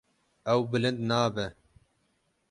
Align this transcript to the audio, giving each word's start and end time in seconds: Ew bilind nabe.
Ew 0.51 0.61
bilind 0.71 0.99
nabe. 1.09 1.45